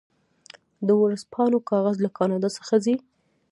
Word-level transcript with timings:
د 0.87 0.89
ورځپاڼو 1.01 1.59
کاغذ 1.69 1.95
له 2.05 2.09
کاناډا 2.17 2.49
څخه 2.57 2.75
ځي. 2.85 2.95